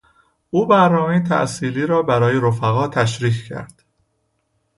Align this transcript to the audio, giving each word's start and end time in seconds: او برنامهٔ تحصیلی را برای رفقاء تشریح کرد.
او 0.49 0.65
برنامهٔ 0.65 1.19
تحصیلی 1.19 1.85
را 1.85 2.01
برای 2.03 2.37
رفقاء 2.39 2.87
تشریح 2.87 3.47
کرد. 3.49 3.83